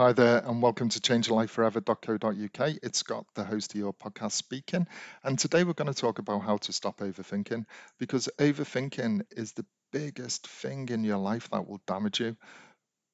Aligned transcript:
Hi 0.00 0.14
there, 0.14 0.38
and 0.46 0.62
welcome 0.62 0.88
to 0.88 0.98
changelifeforever.co.uk. 0.98 2.78
It's 2.82 3.00
Scott, 3.00 3.26
the 3.34 3.44
host 3.44 3.74
of 3.74 3.78
your 3.80 3.92
podcast, 3.92 4.32
speaking. 4.32 4.86
And 5.22 5.38
today 5.38 5.62
we're 5.62 5.74
going 5.74 5.92
to 5.92 6.00
talk 6.00 6.18
about 6.18 6.38
how 6.38 6.56
to 6.56 6.72
stop 6.72 7.00
overthinking 7.00 7.66
because 7.98 8.26
overthinking 8.38 9.26
is 9.32 9.52
the 9.52 9.66
biggest 9.92 10.46
thing 10.46 10.88
in 10.88 11.04
your 11.04 11.18
life 11.18 11.50
that 11.50 11.68
will 11.68 11.82
damage 11.86 12.18
you 12.20 12.34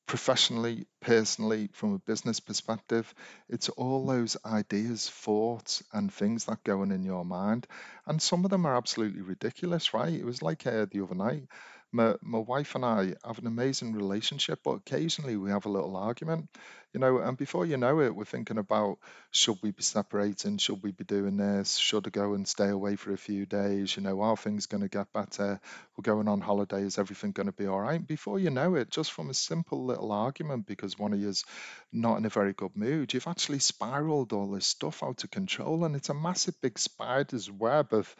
professionally, 0.06 0.86
personally, 1.00 1.70
from 1.72 1.94
a 1.94 1.98
business 1.98 2.38
perspective. 2.38 3.12
It's 3.48 3.68
all 3.70 4.06
those 4.06 4.36
ideas, 4.46 5.10
thoughts, 5.10 5.82
and 5.92 6.12
things 6.12 6.44
that 6.44 6.62
go 6.62 6.82
on 6.82 6.92
in 6.92 7.02
your 7.02 7.24
mind. 7.24 7.66
And 8.06 8.22
some 8.22 8.44
of 8.44 8.52
them 8.52 8.64
are 8.64 8.76
absolutely 8.76 9.22
ridiculous, 9.22 9.92
right? 9.92 10.12
It 10.14 10.24
was 10.24 10.40
like 10.40 10.64
uh, 10.68 10.86
the 10.88 11.02
other 11.02 11.16
night 11.16 11.48
my 11.92 12.14
my 12.22 12.38
wife 12.38 12.74
and 12.74 12.84
I 12.84 13.14
have 13.24 13.38
an 13.38 13.46
amazing 13.46 13.94
relationship, 13.94 14.60
but 14.64 14.72
occasionally 14.72 15.36
we 15.36 15.50
have 15.50 15.66
a 15.66 15.70
little 15.70 15.96
argument, 15.96 16.48
you 16.92 17.00
know, 17.00 17.18
and 17.18 17.36
before 17.36 17.66
you 17.66 17.76
know 17.76 18.00
it, 18.00 18.14
we're 18.14 18.24
thinking 18.24 18.58
about 18.58 18.98
should 19.30 19.58
we 19.62 19.70
be 19.70 19.82
separating? 19.82 20.58
Should 20.58 20.82
we 20.82 20.92
be 20.92 21.04
doing 21.04 21.36
this? 21.36 21.76
Should 21.76 22.06
I 22.06 22.10
go 22.10 22.34
and 22.34 22.46
stay 22.46 22.68
away 22.68 22.96
for 22.96 23.12
a 23.12 23.18
few 23.18 23.46
days? 23.46 23.96
You 23.96 24.02
know, 24.02 24.20
are 24.22 24.36
things 24.36 24.66
going 24.66 24.82
to 24.82 24.88
get 24.88 25.12
better? 25.12 25.60
We're 25.96 26.02
going 26.02 26.28
on 26.28 26.40
holiday. 26.40 26.82
Is 26.82 26.98
everything 26.98 27.32
going 27.32 27.46
to 27.46 27.52
be 27.52 27.66
all 27.66 27.80
right? 27.80 28.04
Before 28.04 28.38
you 28.38 28.50
know 28.50 28.74
it, 28.74 28.90
just 28.90 29.12
from 29.12 29.30
a 29.30 29.34
simple 29.34 29.84
little 29.84 30.12
argument 30.12 30.66
because 30.66 30.98
one 30.98 31.12
of 31.12 31.20
you's 31.20 31.44
not 31.92 32.16
in 32.16 32.26
a 32.26 32.30
very 32.30 32.52
good 32.52 32.76
mood, 32.76 33.14
you've 33.14 33.26
actually 33.28 33.60
spiraled 33.60 34.32
all 34.32 34.50
this 34.50 34.66
stuff 34.66 35.02
out 35.02 35.24
of 35.24 35.30
control, 35.30 35.84
and 35.84 35.96
it's 35.96 36.08
a 36.08 36.14
massive 36.14 36.60
big 36.60 36.78
spider's 36.78 37.50
web 37.50 37.92
of 37.92 38.14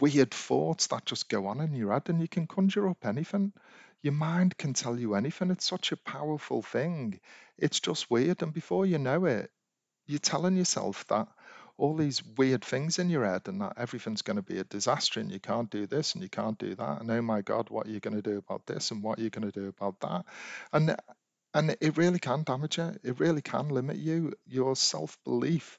weird 0.00 0.32
thoughts 0.32 0.88
that 0.88 1.06
just 1.06 1.28
go 1.28 1.46
on 1.46 1.60
in 1.60 1.74
your 1.74 1.92
head 1.92 2.08
and 2.08 2.20
you 2.20 2.28
can 2.28 2.46
conjure 2.46 2.88
up 2.88 3.04
anything. 3.04 3.52
Your 4.02 4.12
mind 4.12 4.56
can 4.56 4.72
tell 4.72 4.98
you 4.98 5.14
anything. 5.14 5.50
It's 5.50 5.66
such 5.66 5.92
a 5.92 5.96
powerful 5.96 6.62
thing. 6.62 7.20
It's 7.58 7.80
just 7.80 8.10
weird. 8.10 8.42
And 8.42 8.52
before 8.52 8.86
you 8.86 8.98
know 8.98 9.24
it, 9.24 9.50
you're 10.06 10.18
telling 10.18 10.56
yourself 10.56 11.06
that 11.08 11.28
all 11.78 11.94
these 11.94 12.22
weird 12.36 12.64
things 12.64 12.98
in 12.98 13.10
your 13.10 13.24
head 13.24 13.42
and 13.46 13.60
that 13.60 13.74
everything's 13.76 14.22
going 14.22 14.36
to 14.36 14.42
be 14.42 14.58
a 14.58 14.64
disaster 14.64 15.20
and 15.20 15.30
you 15.30 15.40
can't 15.40 15.70
do 15.70 15.86
this 15.86 16.14
and 16.14 16.22
you 16.22 16.28
can't 16.30 16.58
do 16.58 16.74
that. 16.74 17.00
And 17.00 17.10
oh 17.10 17.22
my 17.22 17.42
God, 17.42 17.68
what 17.70 17.86
are 17.86 17.90
you 17.90 18.00
going 18.00 18.16
to 18.16 18.22
do 18.22 18.38
about 18.38 18.66
this 18.66 18.90
and 18.90 19.02
what 19.02 19.18
are 19.18 19.22
you 19.22 19.30
going 19.30 19.50
to 19.50 19.60
do 19.60 19.68
about 19.68 20.00
that? 20.00 20.24
And 20.72 20.96
and 21.54 21.74
it 21.80 21.96
really 21.96 22.18
can 22.18 22.42
damage 22.42 22.76
you. 22.76 22.94
It 23.02 23.18
really 23.18 23.40
can 23.40 23.68
limit 23.70 23.96
you. 23.96 24.34
Your 24.46 24.76
self 24.76 25.18
belief 25.24 25.78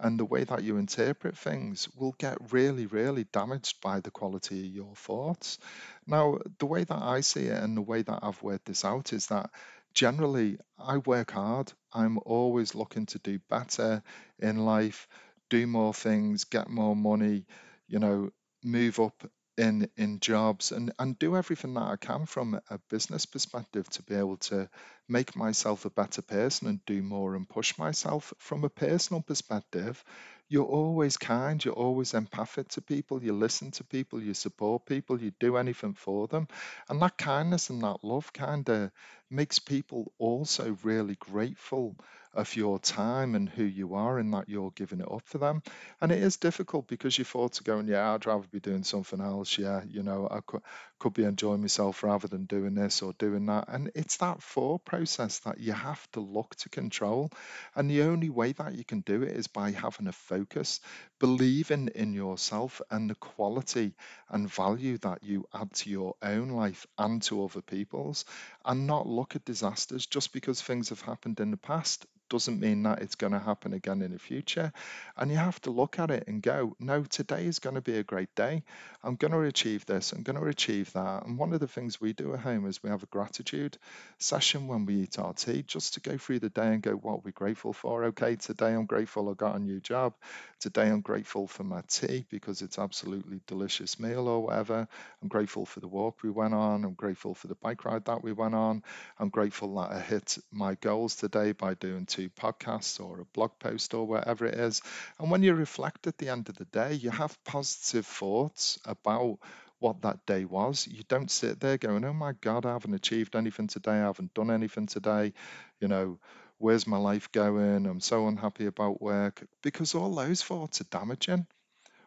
and 0.00 0.18
the 0.18 0.24
way 0.24 0.44
that 0.44 0.62
you 0.62 0.76
interpret 0.76 1.36
things 1.36 1.88
will 1.96 2.14
get 2.18 2.52
really, 2.52 2.86
really 2.86 3.24
damaged 3.24 3.80
by 3.80 4.00
the 4.00 4.10
quality 4.10 4.60
of 4.60 4.74
your 4.74 4.94
thoughts. 4.96 5.58
Now, 6.06 6.38
the 6.58 6.66
way 6.66 6.84
that 6.84 7.02
I 7.02 7.20
see 7.20 7.46
it 7.46 7.62
and 7.62 7.76
the 7.76 7.82
way 7.82 8.02
that 8.02 8.20
I've 8.22 8.42
worked 8.42 8.66
this 8.66 8.84
out 8.84 9.12
is 9.12 9.26
that 9.28 9.50
generally 9.94 10.58
I 10.78 10.98
work 10.98 11.32
hard. 11.32 11.72
I'm 11.92 12.18
always 12.24 12.74
looking 12.74 13.06
to 13.06 13.18
do 13.18 13.38
better 13.50 14.02
in 14.38 14.64
life, 14.64 15.08
do 15.50 15.66
more 15.66 15.94
things, 15.94 16.44
get 16.44 16.68
more 16.68 16.94
money, 16.96 17.46
you 17.88 17.98
know, 17.98 18.30
move 18.62 19.00
up 19.00 19.28
in 19.56 19.88
in 19.96 20.20
jobs 20.20 20.70
and 20.70 20.92
and 20.98 21.18
do 21.18 21.36
everything 21.36 21.74
that 21.74 21.82
I 21.82 21.96
can 21.96 22.26
from 22.26 22.60
a 22.70 22.78
business 22.90 23.26
perspective 23.26 23.88
to 23.90 24.02
be 24.04 24.14
able 24.14 24.36
to 24.36 24.68
make 25.08 25.36
myself 25.36 25.84
a 25.84 25.90
better 25.90 26.22
person 26.22 26.68
and 26.68 26.84
do 26.86 27.02
more 27.02 27.34
and 27.34 27.48
push 27.48 27.76
myself 27.78 28.32
from 28.38 28.64
a 28.64 28.68
personal 28.68 29.22
perspective 29.22 30.04
you're 30.50 30.64
always 30.64 31.16
kind 31.16 31.62
you're 31.64 31.74
always 31.74 32.14
empathic 32.14 32.68
to 32.68 32.80
people 32.80 33.22
you 33.22 33.32
listen 33.32 33.70
to 33.70 33.84
people 33.84 34.22
you 34.22 34.34
support 34.34 34.86
people 34.86 35.20
you 35.20 35.32
do 35.40 35.56
anything 35.56 35.92
for 35.94 36.26
them 36.28 36.48
and 36.88 37.00
that 37.02 37.16
kindness 37.18 37.70
and 37.70 37.82
that 37.82 38.02
love 38.02 38.32
kind 38.32 38.68
of 38.68 38.90
makes 39.30 39.58
people 39.58 40.12
also 40.18 40.76
really 40.82 41.14
grateful 41.16 41.94
of 42.34 42.54
your 42.56 42.78
time 42.78 43.34
and 43.34 43.48
who 43.48 43.64
you 43.64 43.94
are 43.94 44.18
and 44.18 44.32
that 44.32 44.48
you're 44.48 44.70
giving 44.72 45.00
it 45.00 45.10
up 45.10 45.22
for 45.26 45.38
them. 45.38 45.62
And 46.00 46.12
it 46.12 46.22
is 46.22 46.36
difficult 46.36 46.86
because 46.86 47.18
you 47.18 47.24
thought 47.24 47.54
to 47.54 47.64
go 47.64 47.78
and 47.78 47.88
yeah, 47.88 48.12
I'd 48.12 48.26
rather 48.26 48.46
be 48.50 48.60
doing 48.60 48.84
something 48.84 49.20
else. 49.20 49.58
Yeah, 49.58 49.82
you 49.88 50.02
know, 50.02 50.28
I 50.30 50.40
could, 50.46 50.62
could 50.98 51.14
be 51.14 51.24
enjoying 51.24 51.62
myself 51.62 52.02
rather 52.02 52.28
than 52.28 52.44
doing 52.44 52.74
this 52.74 53.02
or 53.02 53.12
doing 53.14 53.46
that. 53.46 53.66
And 53.68 53.90
it's 53.94 54.18
that 54.18 54.42
thought 54.42 54.84
process 54.98 55.38
that 55.40 55.60
you 55.60 55.72
have 55.72 56.10
to 56.10 56.18
look 56.18 56.56
to 56.56 56.68
control. 56.68 57.30
And 57.76 57.88
the 57.88 58.02
only 58.02 58.30
way 58.30 58.50
that 58.52 58.74
you 58.74 58.84
can 58.84 59.00
do 59.02 59.22
it 59.22 59.36
is 59.36 59.46
by 59.46 59.70
having 59.70 60.08
a 60.08 60.12
focus, 60.12 60.80
believing 61.20 61.88
in 61.94 62.12
yourself 62.12 62.82
and 62.90 63.08
the 63.08 63.14
quality 63.14 63.94
and 64.28 64.52
value 64.52 64.98
that 64.98 65.22
you 65.22 65.46
add 65.54 65.72
to 65.74 65.90
your 65.90 66.14
own 66.20 66.48
life 66.48 66.84
and 66.98 67.22
to 67.22 67.44
other 67.44 67.62
people's, 67.62 68.24
and 68.64 68.88
not 68.88 69.06
look 69.06 69.36
at 69.36 69.44
disasters 69.44 70.04
just 70.04 70.32
because 70.32 70.60
things 70.60 70.88
have 70.88 71.02
happened 71.02 71.38
in 71.38 71.52
the 71.52 71.56
past 71.56 72.04
doesn't 72.28 72.60
mean 72.60 72.82
that 72.84 73.02
it's 73.02 73.14
going 73.14 73.32
to 73.32 73.38
happen 73.38 73.72
again 73.72 74.02
in 74.02 74.12
the 74.12 74.18
future. 74.18 74.72
And 75.16 75.30
you 75.30 75.36
have 75.36 75.60
to 75.62 75.70
look 75.70 75.98
at 75.98 76.10
it 76.10 76.24
and 76.26 76.42
go, 76.42 76.76
no, 76.78 77.02
today 77.04 77.46
is 77.46 77.58
going 77.58 77.74
to 77.74 77.80
be 77.80 77.98
a 77.98 78.02
great 78.02 78.34
day. 78.34 78.62
I'm 79.02 79.16
going 79.16 79.32
to 79.32 79.40
achieve 79.40 79.86
this. 79.86 80.12
I'm 80.12 80.22
going 80.22 80.38
to 80.38 80.46
achieve 80.46 80.92
that. 80.92 81.24
And 81.24 81.38
one 81.38 81.52
of 81.52 81.60
the 81.60 81.68
things 81.68 82.00
we 82.00 82.12
do 82.12 82.34
at 82.34 82.40
home 82.40 82.66
is 82.66 82.82
we 82.82 82.90
have 82.90 83.02
a 83.02 83.06
gratitude 83.06 83.78
session 84.18 84.66
when 84.66 84.86
we 84.86 85.02
eat 85.02 85.18
our 85.18 85.32
tea, 85.32 85.62
just 85.66 85.94
to 85.94 86.00
go 86.00 86.16
through 86.16 86.40
the 86.40 86.48
day 86.48 86.68
and 86.68 86.82
go, 86.82 86.92
what 86.92 87.24
we're 87.24 87.30
grateful 87.30 87.72
for. 87.72 88.04
Okay, 88.04 88.36
today 88.36 88.72
I'm 88.72 88.86
grateful 88.86 89.30
I 89.30 89.34
got 89.34 89.56
a 89.56 89.58
new 89.58 89.80
job. 89.80 90.14
Today 90.60 90.88
I'm 90.88 91.00
grateful 91.00 91.46
for 91.46 91.64
my 91.64 91.82
tea 91.88 92.26
because 92.30 92.62
it's 92.62 92.78
absolutely 92.78 93.40
delicious 93.46 94.00
meal 94.00 94.26
or 94.26 94.42
whatever. 94.42 94.88
I'm 95.22 95.28
grateful 95.28 95.66
for 95.66 95.80
the 95.80 95.88
walk 95.88 96.22
we 96.22 96.30
went 96.30 96.54
on. 96.54 96.84
I'm 96.84 96.94
grateful 96.94 97.34
for 97.34 97.46
the 97.46 97.54
bike 97.54 97.84
ride 97.84 98.04
that 98.06 98.22
we 98.22 98.32
went 98.32 98.54
on. 98.54 98.82
I'm 99.18 99.28
grateful 99.28 99.74
that 99.76 99.92
I 99.92 100.00
hit 100.00 100.38
my 100.50 100.74
goals 100.74 101.16
today 101.16 101.52
by 101.52 101.74
doing 101.74 102.06
two 102.18 102.30
podcasts 102.30 102.98
or 102.98 103.20
a 103.20 103.24
blog 103.26 103.52
post 103.60 103.94
or 103.94 104.04
whatever 104.04 104.46
it 104.46 104.54
is. 104.54 104.82
And 105.20 105.30
when 105.30 105.44
you 105.44 105.54
reflect 105.54 106.08
at 106.08 106.18
the 106.18 106.30
end 106.30 106.48
of 106.48 106.56
the 106.56 106.64
day, 106.64 106.94
you 106.94 107.10
have 107.10 107.42
positive 107.44 108.06
thoughts 108.06 108.78
about 108.84 109.38
what 109.78 110.02
that 110.02 110.26
day 110.26 110.44
was. 110.44 110.88
You 110.88 111.04
don't 111.06 111.30
sit 111.30 111.60
there 111.60 111.78
going, 111.78 112.04
oh 112.04 112.12
my 112.12 112.32
God, 112.40 112.66
I 112.66 112.72
haven't 112.72 112.94
achieved 112.94 113.36
anything 113.36 113.68
today. 113.68 113.92
I 113.92 114.06
haven't 114.06 114.34
done 114.34 114.50
anything 114.50 114.86
today. 114.86 115.32
You 115.80 115.86
know, 115.86 116.18
where's 116.58 116.88
my 116.88 116.98
life 116.98 117.30
going? 117.30 117.86
I'm 117.86 118.00
so 118.00 118.26
unhappy 118.26 118.66
about 118.66 119.00
work. 119.00 119.46
Because 119.62 119.94
all 119.94 120.12
those 120.12 120.42
thoughts 120.42 120.80
are 120.80 120.90
damaging. 120.90 121.46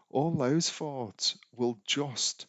All 0.09 0.31
those 0.31 0.69
thoughts 0.69 1.37
will 1.55 1.79
just 1.87 2.47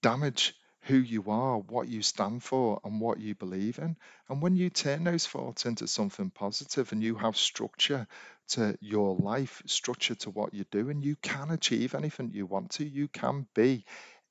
damage 0.00 0.54
who 0.82 0.96
you 0.96 1.24
are, 1.28 1.58
what 1.58 1.88
you 1.88 2.02
stand 2.02 2.42
for, 2.42 2.80
and 2.84 3.00
what 3.00 3.20
you 3.20 3.34
believe 3.34 3.78
in. 3.78 3.96
And 4.28 4.42
when 4.42 4.56
you 4.56 4.70
turn 4.70 5.04
those 5.04 5.26
thoughts 5.26 5.66
into 5.66 5.86
something 5.88 6.30
positive 6.30 6.92
and 6.92 7.02
you 7.02 7.14
have 7.16 7.36
structure 7.36 8.06
to 8.48 8.76
your 8.80 9.16
life, 9.16 9.62
structure 9.66 10.14
to 10.16 10.30
what 10.30 10.54
you're 10.54 10.66
doing, 10.70 11.02
you 11.02 11.16
can 11.22 11.50
achieve 11.50 11.94
anything 11.94 12.30
you 12.32 12.46
want 12.46 12.70
to. 12.72 12.84
You 12.84 13.08
can 13.08 13.46
be 13.54 13.84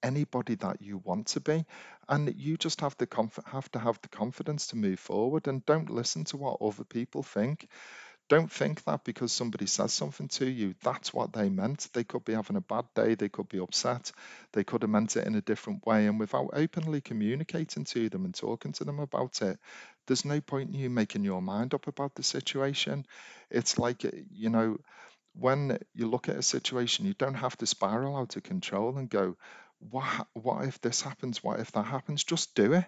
anybody 0.04 0.56
that 0.56 0.82
you 0.82 0.98
want 1.04 1.28
to 1.28 1.40
be 1.40 1.66
and 2.10 2.34
you 2.36 2.58
just 2.58 2.82
have 2.82 2.98
to 2.98 3.06
conf- 3.06 3.40
have 3.46 3.72
to 3.72 3.80
have 3.80 4.00
the 4.02 4.08
confidence 4.10 4.68
to 4.68 4.76
move 4.76 5.00
forward 5.00 5.48
and 5.48 5.66
don't 5.66 5.90
listen 5.90 6.24
to 6.24 6.38
what 6.38 6.58
other 6.62 6.84
people 6.84 7.24
think 7.24 7.68
don't 8.31 8.50
think 8.50 8.81
that 8.86 9.03
because 9.03 9.34
somebody 9.34 9.66
says 9.66 9.92
something 9.92 10.30
to 10.30 10.50
you, 10.50 10.74
that's 10.81 11.14
what 11.14 11.34
they 11.34 11.50
meant. 11.50 11.90
They 11.92 12.06
could 12.06 12.24
be 12.24 12.34
having 12.34 12.56
a 12.56 12.62
bad 12.62 12.86
day, 12.96 13.16
they 13.16 13.28
could 13.28 13.50
be 13.50 13.59
upset, 13.59 14.14
they 14.53 14.64
could 14.64 14.84
have 14.84 14.90
meant 14.90 15.18
it 15.18 15.28
in 15.28 15.36
a 15.36 15.42
different 15.42 15.86
way. 15.86 16.08
And 16.08 16.18
without 16.18 16.52
openly 16.53 17.02
communicating 17.02 17.84
to 17.84 18.08
them 18.08 18.24
and 18.24 18.34
talking 18.34 18.72
to 18.72 18.86
them 18.86 19.00
about 19.00 19.41
it, 19.41 19.59
there's 20.08 20.24
no 20.24 20.40
point 20.40 20.70
in 20.70 20.80
you 20.80 20.90
making 20.90 21.25
your 21.25 21.41
mind 21.41 21.74
up 21.74 21.88
about 21.88 22.16
the 22.16 22.24
situation. 22.24 23.06
It's 23.50 23.78
like, 23.78 24.06
you 24.31 24.50
know, 24.50 24.78
when 25.36 25.78
you 25.94 26.08
look 26.08 26.30
at 26.30 26.38
a 26.38 26.41
situation, 26.41 27.06
you 27.06 27.14
don't 27.16 27.34
have 27.34 27.58
to 27.58 27.66
spiral 27.66 28.16
out 28.16 28.38
of 28.38 28.44
control 28.44 28.97
and 28.97 29.09
go, 29.09 29.36
what, 29.80 30.28
what 30.31 30.64
if 30.64 30.80
this 30.80 31.02
happens? 31.02 31.44
What 31.44 31.59
if 31.59 31.74
that 31.74 31.84
happens? 31.84 32.24
Just 32.24 32.56
do 32.56 32.72
it 32.72 32.86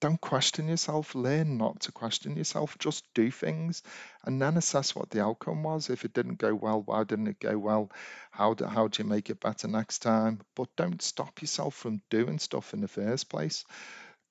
don't 0.00 0.20
question 0.20 0.68
yourself. 0.68 1.14
Learn 1.14 1.58
not 1.58 1.80
to 1.80 1.92
question 1.92 2.36
yourself. 2.36 2.76
Just 2.78 3.04
do 3.14 3.30
things 3.30 3.82
and 4.24 4.40
then 4.40 4.56
assess 4.56 4.94
what 4.94 5.10
the 5.10 5.22
outcome 5.22 5.62
was. 5.62 5.90
If 5.90 6.04
it 6.04 6.12
didn't 6.12 6.38
go 6.38 6.54
well, 6.54 6.82
why 6.82 7.04
didn't 7.04 7.28
it 7.28 7.40
go 7.40 7.58
well? 7.58 7.90
How 8.30 8.54
do, 8.54 8.64
how 8.66 8.88
do 8.88 9.02
you 9.02 9.08
make 9.08 9.30
it 9.30 9.40
better 9.40 9.68
next 9.68 10.00
time? 10.00 10.40
But 10.54 10.68
don't 10.76 11.02
stop 11.02 11.40
yourself 11.40 11.74
from 11.74 12.02
doing 12.10 12.38
stuff 12.38 12.74
in 12.74 12.80
the 12.80 12.88
first 12.88 13.28
place. 13.28 13.64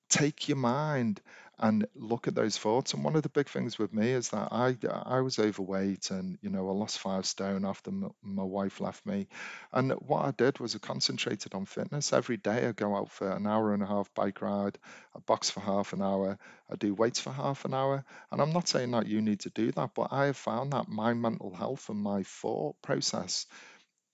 Take 0.08 0.48
your 0.48 0.56
mind 0.56 1.20
and 1.58 1.86
look 1.94 2.28
at 2.28 2.34
those 2.34 2.56
thoughts. 2.58 2.94
And 2.94 3.04
one 3.04 3.16
of 3.16 3.22
the 3.22 3.28
big 3.28 3.48
things 3.48 3.78
with 3.78 3.92
me 3.92 4.10
is 4.10 4.30
that 4.30 4.48
I 4.52 4.76
I 5.04 5.20
was 5.20 5.38
overweight 5.38 6.10
and 6.10 6.38
you 6.42 6.50
know 6.50 6.68
I 6.68 6.72
lost 6.72 6.98
five 6.98 7.26
stone 7.26 7.64
after 7.64 7.90
m- 7.90 8.10
my 8.22 8.42
wife 8.44 8.80
left 8.80 9.04
me. 9.06 9.28
And 9.72 9.92
what 9.92 10.24
I 10.24 10.30
did 10.32 10.58
was 10.60 10.74
I 10.74 10.78
concentrated 10.78 11.54
on 11.54 11.64
fitness 11.66 12.12
every 12.12 12.36
day. 12.36 12.66
I 12.68 12.72
go 12.72 12.94
out 12.96 13.10
for 13.10 13.30
an 13.30 13.46
hour 13.46 13.72
and 13.74 13.82
a 13.82 13.86
half 13.86 14.12
bike 14.14 14.40
ride, 14.42 14.78
I 15.14 15.20
box 15.20 15.50
for 15.50 15.60
half 15.60 15.92
an 15.92 16.02
hour, 16.02 16.38
I 16.70 16.76
do 16.76 16.94
weights 16.94 17.20
for 17.20 17.32
half 17.32 17.64
an 17.64 17.74
hour. 17.74 18.04
And 18.30 18.40
I'm 18.40 18.52
not 18.52 18.68
saying 18.68 18.90
that 18.92 19.06
you 19.06 19.20
need 19.22 19.40
to 19.40 19.50
do 19.50 19.72
that, 19.72 19.94
but 19.94 20.12
I 20.12 20.26
have 20.26 20.36
found 20.36 20.72
that 20.72 20.88
my 20.88 21.14
mental 21.14 21.54
health 21.54 21.88
and 21.88 22.00
my 22.00 22.22
thought 22.22 22.80
process 22.82 23.46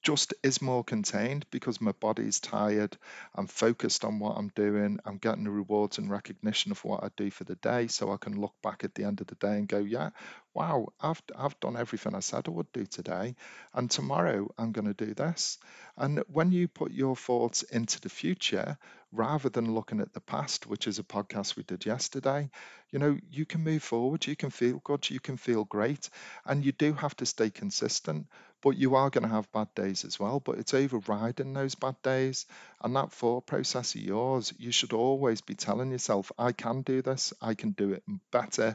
just 0.05 0.35
is 0.43 0.63
more 0.63 0.85
contained 0.85 1.47
because 1.51 1.81
my 1.81 1.93
body's 1.93 2.41
tired. 2.41 2.97
I'm 3.35 3.47
focused 3.49 4.05
on 4.05 4.21
what 4.21 4.37
I'm 4.39 4.49
doing. 4.55 5.01
I'm 5.05 5.19
getting 5.19 5.45
the 5.45 5.51
rewards 5.51 5.99
and 5.99 6.11
recognition 6.11 6.73
of 6.73 6.85
what 6.85 7.03
I 7.05 7.09
do 7.17 7.31
for 7.31 7.45
the 7.45 7.57
day, 7.57 7.89
so 7.89 8.13
I 8.13 8.19
can 8.19 8.41
look 8.41 8.55
back 8.63 8.85
at 8.85 8.95
the 8.95 9.05
end 9.05 9.21
of 9.21 9.27
the 9.29 9.35
day 9.37 9.59
and 9.59 9.69
go, 9.69 9.79
"Yeah, 9.79 10.11
wow, 10.55 10.89
I've 11.01 11.23
I've 11.37 11.59
done 11.61 11.77
everything 11.77 12.15
I 12.15 12.21
said 12.21 12.49
I 12.49 12.51
would 12.53 12.73
do 12.73 12.87
today, 12.87 13.35
and 13.75 13.91
tomorrow 13.91 14.49
I'm 14.59 14.73
going 14.73 14.93
to 14.93 15.07
do 15.07 15.15
this." 15.15 15.59
And 15.97 16.23
when 16.29 16.53
you 16.53 16.69
put 16.69 16.93
your 16.93 17.17
thoughts 17.17 17.63
into 17.63 18.01
the 18.01 18.09
future 18.09 18.79
rather 19.13 19.49
than 19.49 19.75
looking 19.75 20.01
at 20.01 20.13
the 20.13 20.21
past, 20.21 20.67
which 20.67 20.87
is 20.89 20.99
a 20.99 21.05
podcast 21.05 21.57
we 21.57 21.63
did 21.65 21.87
yesterday, 21.87 22.51
you 22.91 22.99
know, 22.99 23.19
you 23.31 23.45
can 23.47 23.63
move 23.63 23.83
forward. 23.83 24.27
You 24.27 24.37
can 24.37 24.51
feel 24.51 24.81
good. 24.85 25.09
You 25.11 25.21
can 25.21 25.37
feel 25.37 25.65
great, 25.65 26.09
and 26.45 26.65
you 26.65 26.73
do 26.73 26.93
have 26.95 27.17
to 27.17 27.27
stay 27.27 27.51
consistent 27.51 28.27
but 28.63 28.79
you 28.79 28.95
are 28.95 29.11
going 29.11 29.25
to 29.25 29.29
have 29.29 29.53
bad 29.53 29.69
days 29.75 30.07
as 30.07 30.19
well. 30.19 30.41
But 30.41 30.57
it's 30.59 30.73
overriding 30.73 31.53
those 31.53 31.75
bad 31.75 31.97
days. 32.03 32.47
And 32.83 32.97
that 32.97 33.13
thought 33.13 33.45
process 33.47 33.95
of 33.95 34.01
yours, 34.01 34.55
you 34.59 34.73
should 34.73 34.95
always 34.95 35.43
be 35.43 35.55
telling 35.55 35.91
yourself, 35.91 36.33
I 36.39 36.53
can 36.53 36.81
do 36.81 37.03
this, 37.03 37.35
I 37.43 37.53
can 37.53 37.73
do 37.73 37.93
it 37.93 38.03
better, 38.31 38.75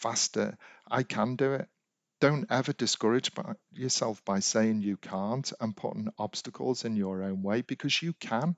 faster, 0.00 0.56
I 0.90 1.02
can 1.02 1.36
do 1.36 1.54
it. 1.54 1.68
Don't 2.20 2.46
ever 2.50 2.72
discourage 2.72 3.30
yourself 3.72 4.24
by 4.24 4.40
saying 4.40 4.82
you 4.82 4.96
can't 4.96 5.52
and 5.60 5.76
putting 5.76 6.08
obstacles 6.18 6.84
in 6.84 6.96
your 6.96 7.22
own 7.22 7.42
way 7.42 7.62
because 7.62 8.02
you 8.02 8.12
can. 8.14 8.56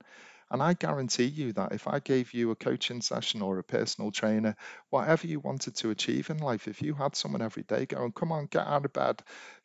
And 0.51 0.61
I 0.61 0.73
guarantee 0.73 1.25
you 1.25 1.53
that 1.53 1.71
if 1.71 1.87
I 1.87 1.99
gave 1.99 2.33
you 2.33 2.51
a 2.51 2.55
coaching 2.55 3.01
session 3.01 3.41
or 3.41 3.57
a 3.57 3.63
personal 3.63 4.11
trainer, 4.11 4.55
whatever 4.89 5.27
you 5.27 5.39
wanted 5.39 5.75
to 5.77 5.89
achieve 5.89 6.29
in 6.29 6.37
life, 6.37 6.67
if 6.67 6.81
you 6.81 6.93
had 6.93 7.15
someone 7.15 7.41
every 7.41 7.63
day 7.63 7.85
going, 7.85 8.11
come 8.11 8.31
on, 8.31 8.45
get 8.47 8.67
out 8.67 8.85
of 8.85 8.93
bed, 8.93 9.21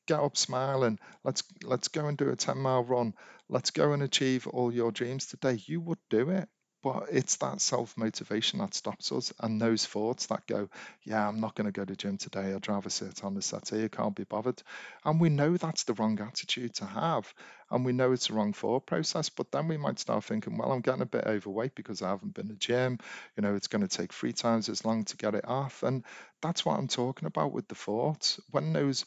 get 0.07 0.21
up 0.21 0.37
smiling, 0.37 0.99
let's 1.25 1.43
let's 1.63 1.89
go 1.89 2.07
and 2.07 2.17
do 2.17 2.31
a 2.31 2.37
10 2.37 2.59
mile 2.59 2.85
run, 2.85 3.15
let's 3.49 3.71
go 3.71 3.93
and 3.93 4.03
achieve 4.03 4.47
all 4.47 4.73
your 4.73 4.91
dreams 4.93 5.27
today, 5.27 5.61
you 5.67 5.81
would 5.81 5.99
do 6.09 6.31
it. 6.31 6.49
But 6.83 7.09
it's 7.11 7.37
that 7.37 7.61
self 7.61 7.97
motivation 7.97 8.61
that 8.61 8.75
stops 8.75 9.11
us, 9.13 9.33
and 9.41 9.61
those 9.61 9.85
thoughts 9.85 10.27
that 10.27 10.47
go, 10.47 10.69
Yeah, 11.05 11.29
I'm 11.29 11.41
not 11.41 11.55
going 11.55 11.67
to 11.67 11.73
go 11.73 11.85
to 11.85 11.97
gym 11.97 12.19
today. 12.19 12.55
I'd 12.55 12.69
rather 12.69 12.91
sit 12.91 13.25
on 13.25 13.35
the 13.35 13.43
settee. 13.43 13.85
I 13.85 13.89
can't 13.89 14.15
be 14.15 14.25
bothered. 14.25 14.63
And 15.05 15.21
we 15.21 15.29
know 15.29 15.57
that's 15.57 15.85
the 15.85 15.95
wrong 15.95 16.21
attitude 16.21 16.75
to 16.77 16.87
have. 16.87 17.33
And 17.71 17.85
we 17.85 17.93
know 17.93 18.13
it's 18.13 18.29
the 18.29 18.35
wrong 18.35 18.53
thought 18.53 18.87
process. 18.87 19.29
But 19.29 19.51
then 19.53 19.69
we 19.69 19.77
might 19.77 19.99
start 19.99 20.25
thinking, 20.25 20.57
Well, 20.57 20.73
I'm 20.73 20.81
getting 20.81 21.03
a 21.03 21.07
bit 21.07 21.27
overweight 21.27 21.75
because 21.75 22.03
I 22.03 22.11
haven't 22.11 22.35
been 22.35 22.49
to 22.49 22.55
gym. 22.55 22.99
You 23.37 23.43
know, 23.43 23.55
it's 23.55 23.69
going 23.69 23.87
to 23.87 23.97
take 23.97 24.13
three 24.13 24.33
times 24.33 24.69
as 24.69 24.85
long 24.85 25.05
to 25.05 25.17
get 25.17 25.35
it 25.35 25.49
off. 25.49 25.83
And 25.83 26.05
that's 26.41 26.65
what 26.65 26.79
I'm 26.79 26.89
talking 26.89 27.27
about 27.27 27.53
with 27.53 27.69
the 27.69 27.75
thoughts. 27.75 28.41
When 28.51 28.73
those 28.73 29.05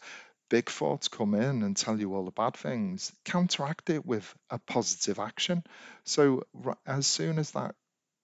big 0.51 0.69
thoughts 0.69 1.07
come 1.07 1.33
in 1.33 1.63
and 1.63 1.77
tell 1.77 1.97
you 1.97 2.13
all 2.13 2.25
the 2.25 2.31
bad 2.31 2.57
things, 2.57 3.13
counteract 3.23 3.89
it 3.89 4.05
with 4.05 4.35
a 4.49 4.59
positive 4.59 5.17
action. 5.17 5.63
So 6.03 6.43
as 6.85 7.07
soon 7.07 7.39
as 7.39 7.51
that 7.51 7.73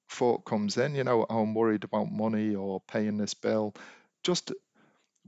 thought 0.10 0.44
comes 0.44 0.76
in, 0.76 0.94
you 0.94 1.06
know, 1.06 1.26
oh, 1.30 1.40
I'm 1.40 1.54
worried 1.54 1.86
about 1.86 2.12
money 2.12 2.54
or 2.54 2.82
paying 2.82 3.18
this 3.18 3.34
bill, 3.34 3.74
just 4.24 4.52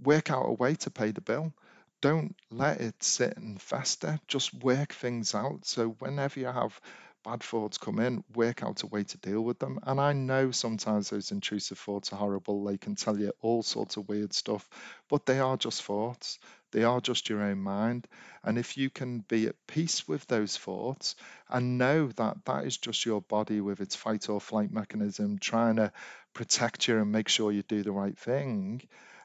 work 0.03 0.29
out 0.29 0.49
a 0.49 0.51
way 0.51 0.75
to 0.75 0.91
pay 0.91 1.11
the 1.11 1.21
bill. 1.21 1.53
Don't 2.01 2.35
let 2.51 2.81
it 2.81 3.01
sit 3.01 3.37
and 3.37 3.61
fester. 3.61 4.19
Just 4.27 4.53
work 4.53 4.91
things 4.91 5.33
out. 5.33 5.65
So 5.65 5.95
whenever 5.99 6.37
you 6.37 6.47
have 6.47 6.81
bad 7.23 7.43
thoughts 7.43 7.77
come 7.77 7.99
in, 7.99 8.23
work 8.33 8.63
out 8.63 8.83
a 8.83 8.87
way 8.87 9.03
to 9.03 9.17
deal 9.17 9.41
with 9.41 9.59
them. 9.59 9.79
And 9.83 9.99
I 9.99 10.13
know 10.13 10.51
sometimes 10.51 11.09
those 11.09 11.31
intrusive 11.31 11.77
thoughts 11.77 12.13
are 12.13 12.17
horrible. 12.17 12.63
They 12.63 12.77
can 12.77 12.95
tell 12.95 13.19
you 13.19 13.31
all 13.41 13.63
sorts 13.63 13.97
of 13.97 14.07
weird 14.07 14.33
stuff, 14.33 14.67
but 15.09 15.25
they 15.25 15.39
are 15.39 15.57
just 15.57 15.83
thoughts. 15.83 16.39
They 16.71 16.83
are 16.83 17.01
just 17.01 17.29
your 17.29 17.41
own 17.41 17.59
mind. 17.59 18.07
And 18.43 18.57
if 18.57 18.77
you 18.77 18.89
can 18.89 19.19
be 19.19 19.47
at 19.47 19.55
peace 19.67 20.07
with 20.07 20.25
those 20.27 20.55
thoughts 20.55 21.15
and 21.49 21.77
know 21.77 22.07
that 22.07 22.45
that 22.45 22.65
is 22.65 22.77
just 22.77 23.05
your 23.05 23.21
body 23.21 23.59
with 23.61 23.81
its 23.81 23.95
fight 23.95 24.29
or 24.29 24.39
flight 24.39 24.71
mechanism 24.71 25.39
trying 25.39 25.77
to 25.77 25.91
protect 26.33 26.87
you 26.87 26.99
and 26.99 27.11
make 27.11 27.27
sure 27.27 27.51
you 27.51 27.63
do 27.63 27.83
the 27.83 27.91
right 27.91 28.17
thing, 28.17 28.81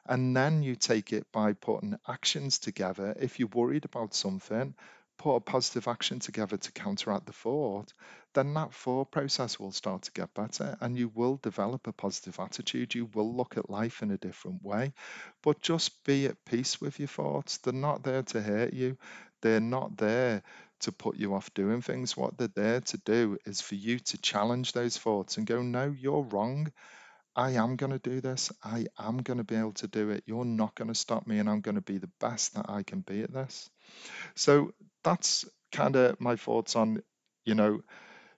and 0.07 0.35
then 0.35 0.63
you 0.63 0.75
take 0.75 1.13
it 1.13 1.31
by 1.31 1.53
putting 1.53 1.97
actions 2.07 2.59
together. 2.59 3.15
If 3.19 3.39
you're 3.39 3.47
worried 3.47 3.85
about 3.85 4.13
something, 4.13 4.75
put 5.17 5.35
a 5.35 5.39
positive 5.39 5.87
action 5.87 6.19
together 6.19 6.57
to 6.57 6.71
counteract 6.71 7.25
the 7.25 7.33
thought, 7.33 7.93
then 8.33 8.53
that 8.53 8.73
thought 8.73 9.11
process 9.11 9.59
will 9.59 9.71
start 9.71 10.03
to 10.03 10.11
get 10.11 10.33
better 10.33 10.77
and 10.81 10.97
you 10.97 11.11
will 11.13 11.37
develop 11.37 11.87
a 11.87 11.93
positive 11.93 12.39
attitude. 12.39 12.95
You 12.95 13.09
will 13.13 13.35
look 13.35 13.57
at 13.57 13.69
life 13.69 14.01
in 14.01 14.11
a 14.11 14.17
different 14.17 14.63
way. 14.63 14.93
But 15.41 15.61
just 15.61 16.03
be 16.03 16.25
at 16.25 16.43
peace 16.45 16.81
with 16.81 16.99
your 16.99 17.07
thoughts. 17.07 17.57
They're 17.57 17.73
not 17.73 18.03
there 18.03 18.23
to 18.23 18.41
hurt 18.41 18.73
you, 18.73 18.97
they're 19.41 19.59
not 19.59 19.97
there 19.97 20.43
to 20.81 20.91
put 20.91 21.15
you 21.15 21.33
off 21.33 21.53
doing 21.53 21.81
things. 21.81 22.17
What 22.17 22.37
they're 22.37 22.47
there 22.47 22.81
to 22.81 22.97
do 23.05 23.37
is 23.45 23.61
for 23.61 23.75
you 23.75 23.99
to 23.99 24.17
challenge 24.17 24.73
those 24.73 24.97
thoughts 24.97 25.37
and 25.37 25.47
go, 25.47 25.61
no, 25.61 25.95
you're 25.97 26.23
wrong. 26.23 26.71
I 27.35 27.51
am 27.51 27.75
going 27.75 27.91
to 27.91 27.99
do 27.99 28.21
this. 28.21 28.51
I 28.63 28.85
am 28.97 29.17
going 29.17 29.39
to 29.39 29.43
be 29.43 29.55
able 29.55 29.73
to 29.73 29.87
do 29.87 30.09
it. 30.11 30.23
You're 30.25 30.45
not 30.45 30.73
going 30.75 30.87
to 30.87 30.95
stop 30.95 31.27
me, 31.27 31.39
and 31.39 31.49
I'm 31.49 31.59
going 31.59 31.75
to 31.75 31.81
be 31.81 31.97
the 31.97 32.11
best 32.19 32.55
that 32.55 32.69
I 32.69 32.83
can 32.83 33.01
be 33.01 33.23
at 33.23 33.33
this. 33.33 33.69
So 34.35 34.73
that's 35.05 35.45
kind 35.71 35.95
of 35.95 36.19
my 36.19 36.35
thoughts 36.35 36.75
on, 36.75 37.01
you 37.45 37.55
know, 37.55 37.81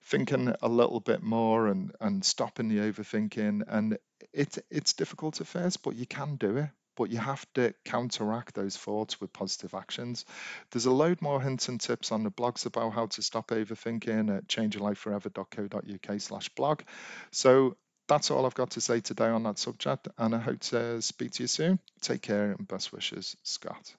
thinking 0.03 0.53
a 0.61 0.67
little 0.67 0.99
bit 0.99 1.23
more 1.23 1.67
and 1.67 1.93
and 1.99 2.23
stopping 2.23 2.67
the 2.67 2.79
overthinking. 2.79 3.63
And 3.67 3.97
it's 4.33 4.59
it's 4.69 4.93
difficult 4.93 5.41
at 5.41 5.47
first, 5.47 5.81
but 5.81 5.95
you 5.95 6.05
can 6.05 6.35
do 6.35 6.57
it. 6.57 6.69
But 6.95 7.11
you 7.11 7.19
have 7.19 7.45
to 7.53 7.73
counteract 7.85 8.55
those 8.55 8.75
thoughts 8.75 9.21
with 9.21 9.31
positive 9.31 9.75
actions. 9.75 10.25
There's 10.71 10.87
a 10.87 10.91
load 10.91 11.21
more 11.21 11.39
hints 11.39 11.69
and 11.69 11.79
tips 11.79 12.11
on 12.11 12.23
the 12.23 12.31
blogs 12.31 12.65
about 12.65 12.93
how 12.93 13.05
to 13.05 13.21
stop 13.21 13.49
overthinking 13.49 14.35
at 14.35 14.47
changeyourlifeforever.co.uk 14.47 16.21
slash 16.21 16.49
blog. 16.49 16.81
So 17.31 17.77
that's 18.07 18.31
all 18.31 18.47
I've 18.47 18.55
got 18.55 18.71
to 18.71 18.81
say 18.81 18.99
today 19.01 19.27
on 19.27 19.43
that 19.43 19.59
subject, 19.59 20.07
and 20.17 20.33
I 20.33 20.39
hope 20.39 20.61
to 20.71 21.01
speak 21.03 21.33
to 21.33 21.43
you 21.43 21.47
soon. 21.47 21.79
Take 22.01 22.23
care 22.23 22.51
and 22.51 22.67
best 22.67 22.91
wishes, 22.91 23.35
Scott. 23.43 23.93